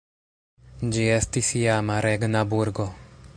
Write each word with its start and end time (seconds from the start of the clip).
Ĝi 0.95 1.05
estis 1.17 1.51
iama 1.61 1.99
regna 2.07 2.43
burgo. 2.55 2.89